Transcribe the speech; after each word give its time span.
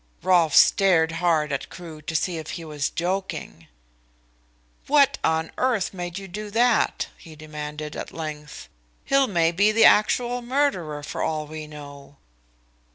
Rolfe 0.23 0.55
stared 0.55 1.11
hard 1.11 1.51
at 1.51 1.69
Crewe 1.69 2.01
to 2.01 2.15
see 2.15 2.39
if 2.39 2.49
he 2.57 2.65
was 2.65 2.89
joking. 2.89 3.67
"What 4.87 5.19
on 5.23 5.51
earth 5.59 5.93
made 5.93 6.17
you 6.17 6.27
do 6.27 6.49
that?" 6.49 7.09
he 7.19 7.35
demanded 7.35 7.95
at 7.95 8.11
length. 8.11 8.67
"Hill 9.05 9.27
may 9.27 9.51
be 9.51 9.71
the 9.71 9.85
actual 9.85 10.41
murderer 10.41 11.03
for 11.03 11.21
all 11.21 11.45
we 11.45 11.67
know." 11.67 12.17